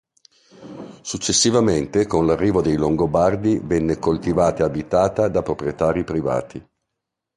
Successivamente, 1.01 2.07
con 2.07 2.25
l'arrivo 2.25 2.63
dei 2.63 2.75
Longobardi, 2.75 3.59
venne 3.63 3.99
coltivata 3.99 4.63
e 4.63 4.65
abitata 4.65 5.27
da 5.27 5.43
proprietari 5.43 6.03
privati. 6.03 6.67